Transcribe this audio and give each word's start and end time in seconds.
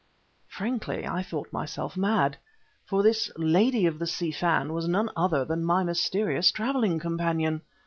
Frankly, 0.47 1.05
I 1.05 1.21
thought 1.21 1.53
myself 1.53 1.95
mad; 1.95 2.35
for 2.87 3.03
this 3.03 3.31
"lady 3.37 3.85
of 3.85 3.99
the 3.99 4.07
Si 4.07 4.31
Fan" 4.31 4.73
was 4.73 4.87
none 4.87 5.11
other 5.15 5.45
than 5.45 5.63
my 5.63 5.83
mysterious 5.83 6.49
traveling 6.51 6.97
companion! 6.97 7.61